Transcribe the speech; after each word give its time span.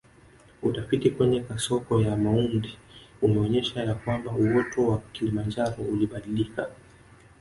Utafiti 0.61 1.09
kwenye 1.11 1.41
kasoko 1.41 2.01
ya 2.01 2.17
Maundi 2.17 2.77
umeonyesha 3.21 3.83
ya 3.83 3.95
kwamba 3.95 4.31
uoto 4.31 4.87
wa 4.87 5.01
Kilimanjaro 5.11 5.83
ulibadilika 5.83 6.69